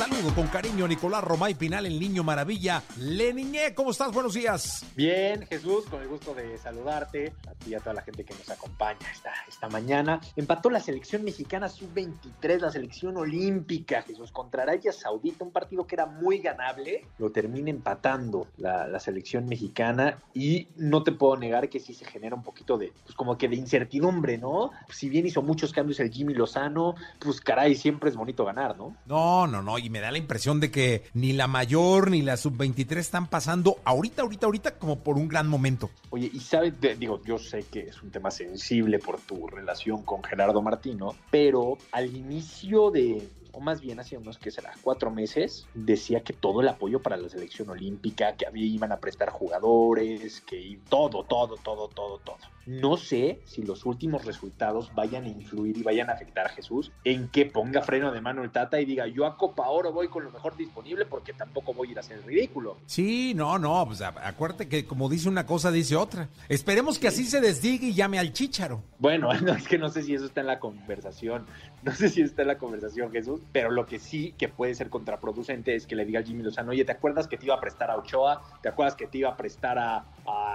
Saludo 0.00 0.34
con 0.34 0.46
cariño 0.46 0.86
a 0.86 0.88
Nicolás 0.88 1.22
Romay 1.22 1.52
Pinal, 1.52 1.84
el 1.84 2.00
niño 2.00 2.24
maravilla. 2.24 2.82
Leniñé, 2.96 3.74
¿cómo 3.74 3.90
estás? 3.90 4.10
Buenos 4.10 4.32
días. 4.32 4.82
Bien, 4.96 5.46
Jesús, 5.46 5.84
con 5.90 6.00
el 6.00 6.08
gusto 6.08 6.32
de 6.32 6.56
saludarte, 6.56 7.34
a 7.46 7.52
ti 7.52 7.72
y 7.72 7.74
a 7.74 7.80
toda 7.80 7.96
la 7.96 8.00
gente 8.00 8.24
que 8.24 8.32
nos 8.32 8.48
acompaña 8.48 9.06
esta, 9.12 9.30
esta 9.46 9.68
mañana. 9.68 10.18
Empató 10.36 10.70
la 10.70 10.80
selección 10.80 11.22
mexicana 11.22 11.68
sub-23, 11.68 12.60
la 12.60 12.70
selección 12.70 13.18
olímpica, 13.18 14.00
Jesús, 14.00 14.32
contra 14.32 14.62
Arabia 14.62 14.90
Saudita, 14.90 15.44
un 15.44 15.50
partido 15.50 15.86
que 15.86 15.96
era 15.96 16.06
muy 16.06 16.38
ganable, 16.38 17.04
lo 17.18 17.30
termina 17.30 17.68
empatando 17.68 18.46
la, 18.56 18.88
la 18.88 19.00
selección 19.00 19.44
mexicana 19.44 20.18
y 20.32 20.68
no 20.76 21.02
te 21.02 21.12
puedo 21.12 21.36
negar 21.36 21.68
que 21.68 21.78
sí 21.78 21.92
se 21.92 22.06
genera 22.06 22.34
un 22.34 22.42
poquito 22.42 22.78
de, 22.78 22.90
pues 23.04 23.14
como 23.14 23.36
que 23.36 23.48
de 23.48 23.56
incertidumbre, 23.56 24.38
¿no? 24.38 24.70
Si 24.88 25.10
bien 25.10 25.26
hizo 25.26 25.42
muchos 25.42 25.74
cambios 25.74 26.00
el 26.00 26.10
Jimmy 26.10 26.32
Lozano, 26.32 26.94
pues 27.18 27.42
caray, 27.42 27.74
siempre 27.74 28.08
es 28.08 28.16
bonito 28.16 28.46
ganar, 28.46 28.78
¿no? 28.78 28.96
No, 29.04 29.46
no, 29.46 29.60
no, 29.60 29.78
y 29.78 29.89
me 29.90 30.00
da 30.00 30.12
la 30.12 30.18
impresión 30.18 30.60
de 30.60 30.70
que 30.70 31.02
ni 31.14 31.32
la 31.32 31.48
mayor 31.48 32.10
ni 32.10 32.22
la 32.22 32.36
sub-23 32.36 32.96
están 32.96 33.28
pasando 33.28 33.78
ahorita, 33.84 34.22
ahorita, 34.22 34.46
ahorita 34.46 34.78
como 34.78 35.00
por 35.00 35.16
un 35.16 35.28
gran 35.28 35.48
momento. 35.48 35.90
Oye, 36.10 36.30
y 36.32 36.40
sabes, 36.40 36.74
digo, 36.98 37.20
yo 37.24 37.38
sé 37.38 37.64
que 37.64 37.80
es 37.80 38.02
un 38.02 38.10
tema 38.10 38.30
sensible 38.30 38.98
por 39.00 39.20
tu 39.20 39.48
relación 39.48 40.02
con 40.02 40.22
Gerardo 40.22 40.62
Martino, 40.62 41.16
pero 41.30 41.76
al 41.90 42.14
inicio 42.14 42.90
de, 42.90 43.28
o 43.52 43.60
más 43.60 43.80
bien 43.80 44.00
hace 44.00 44.16
unos 44.16 44.38
que 44.38 44.50
será 44.50 44.72
cuatro 44.82 45.10
meses, 45.10 45.66
decía 45.74 46.22
que 46.22 46.32
todo 46.32 46.60
el 46.60 46.68
apoyo 46.68 47.00
para 47.00 47.16
la 47.16 47.28
selección 47.28 47.70
olímpica, 47.70 48.36
que 48.36 48.46
había, 48.46 48.64
iban 48.64 48.92
a 48.92 48.98
prestar 48.98 49.30
jugadores, 49.30 50.40
que 50.42 50.78
todo, 50.88 51.24
todo, 51.24 51.56
todo, 51.56 51.88
todo, 51.88 52.18
todo. 52.18 52.38
No 52.66 52.96
sé 52.96 53.40
si 53.46 53.62
los 53.62 53.84
últimos 53.86 54.24
resultados 54.24 54.94
vayan 54.94 55.24
a 55.24 55.28
influir 55.28 55.76
y 55.78 55.82
vayan 55.82 56.10
a 56.10 56.12
afectar 56.12 56.46
a 56.46 56.50
Jesús 56.50 56.92
en 57.04 57.28
que 57.28 57.46
ponga 57.46 57.82
freno 57.82 58.12
de 58.12 58.20
mano 58.20 58.44
el 58.44 58.50
Tata 58.50 58.80
y 58.80 58.84
diga 58.84 59.06
yo 59.06 59.26
a 59.26 59.36
Copa 59.36 59.68
Oro 59.68 59.92
voy 59.92 60.08
con 60.08 60.24
lo 60.24 60.30
mejor 60.30 60.56
disponible 60.56 61.06
porque 61.06 61.32
tampoco 61.32 61.72
voy 61.72 61.88
a 61.88 61.90
ir 61.92 61.96
a 61.96 62.00
hacer 62.00 62.18
el 62.18 62.24
ridículo. 62.24 62.76
Sí, 62.86 63.32
no, 63.34 63.58
no, 63.58 63.86
pues 63.86 64.02
acuérdate 64.02 64.68
que 64.68 64.84
como 64.84 65.08
dice 65.08 65.28
una 65.28 65.46
cosa, 65.46 65.72
dice 65.72 65.96
otra. 65.96 66.28
Esperemos 66.48 66.98
que 66.98 67.08
así 67.08 67.24
se 67.24 67.40
desdigue 67.40 67.88
y 67.88 67.94
llame 67.94 68.18
al 68.18 68.32
chícharo. 68.32 68.82
Bueno, 68.98 69.32
no, 69.42 69.52
es 69.52 69.66
que 69.66 69.78
no 69.78 69.88
sé 69.88 70.02
si 70.02 70.14
eso 70.14 70.26
está 70.26 70.40
en 70.40 70.46
la 70.46 70.60
conversación, 70.60 71.46
no 71.82 71.92
sé 71.92 72.08
si 72.08 72.22
está 72.22 72.42
en 72.42 72.48
la 72.48 72.58
conversación, 72.58 73.10
Jesús, 73.10 73.39
pero 73.52 73.70
lo 73.70 73.86
que 73.86 73.98
sí 73.98 74.34
que 74.38 74.48
puede 74.48 74.74
ser 74.74 74.90
contraproducente 74.90 75.74
es 75.74 75.86
que 75.86 75.96
le 75.96 76.04
diga 76.04 76.20
al 76.20 76.24
Jimmy 76.24 76.42
Lozano, 76.42 76.70
oye, 76.70 76.84
¿te 76.84 76.92
acuerdas 76.92 77.28
que 77.28 77.36
te 77.36 77.46
iba 77.46 77.54
a 77.54 77.60
prestar 77.60 77.90
a 77.90 77.96
Ochoa? 77.96 78.42
¿Te 78.62 78.68
acuerdas 78.68 78.94
que 78.94 79.06
te 79.06 79.18
iba 79.18 79.30
a 79.30 79.36
prestar 79.36 79.78
a, 79.78 80.04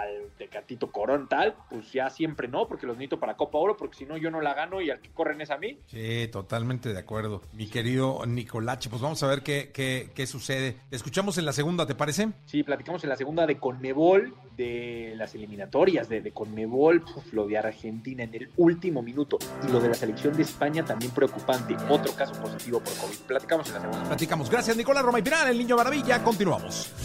al 0.05 0.31
Tecatito 0.37 0.91
Corón 0.91 1.27
tal? 1.27 1.55
Pues 1.69 1.91
ya 1.91 2.09
siempre 2.09 2.47
no, 2.47 2.67
porque 2.67 2.85
los 2.85 2.95
necesito 2.95 3.19
para 3.19 3.35
Copa 3.35 3.57
Oro, 3.57 3.77
porque 3.77 3.97
si 3.97 4.05
no 4.05 4.17
yo 4.17 4.31
no 4.31 4.41
la 4.41 4.53
gano 4.53 4.81
y 4.81 4.89
al 4.89 4.99
que 4.99 5.09
corren 5.09 5.41
es 5.41 5.51
a 5.51 5.57
mí. 5.57 5.79
Sí, 5.87 6.27
totalmente 6.31 6.93
de 6.93 6.99
acuerdo. 6.99 7.41
Mi 7.53 7.67
querido 7.67 8.25
Nicolache, 8.25 8.89
pues 8.89 9.01
vamos 9.01 9.21
a 9.23 9.27
ver 9.27 9.41
qué, 9.41 9.71
qué, 9.73 10.11
qué 10.13 10.27
sucede. 10.27 10.77
Te 10.89 10.95
escuchamos 10.95 11.37
en 11.37 11.45
la 11.45 11.53
segunda, 11.53 11.85
¿te 11.85 11.95
parece? 11.95 12.29
Sí, 12.45 12.63
platicamos 12.63 13.03
en 13.03 13.09
la 13.09 13.15
segunda 13.15 13.45
de 13.45 13.57
Conmebol, 13.57 14.33
de 14.55 15.13
las 15.15 15.35
eliminatorias 15.35 16.07
de, 16.09 16.21
de 16.21 16.31
Conmebol, 16.31 17.01
puf, 17.01 17.33
lo 17.33 17.47
de 17.47 17.57
Argentina 17.57 18.23
en 18.23 18.33
el 18.33 18.49
último 18.57 19.01
minuto 19.01 19.37
y 19.67 19.71
lo 19.71 19.79
de 19.79 19.89
la 19.89 19.95
selección 19.95 20.35
de 20.35 20.43
España 20.43 20.83
también 20.85 21.11
preocupante, 21.11 21.75
otro 21.89 22.13
caso 22.13 22.33
positivo 22.41 22.79
por 22.79 22.93
COVID. 22.95 23.17
Platicamos 23.27 23.67
en 23.67 23.73
la 23.73 23.81
segunda. 23.81 24.03
Platicamos. 24.05 24.49
Gracias, 24.49 24.77
Nicolás 24.77 25.03
Roma 25.03 25.19
y 25.19 25.23
el 25.49 25.57
niño 25.57 25.75
maravilla. 25.75 26.23
Continuamos. 26.23 27.04